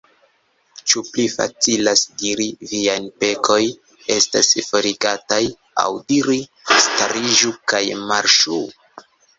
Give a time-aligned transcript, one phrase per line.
[0.93, 3.59] Ĉu pli facilas diri: Viaj pekoj
[4.17, 5.41] estas forigataj;
[5.85, 6.43] aŭ diri:
[6.89, 8.63] Stariĝu kaj marŝu?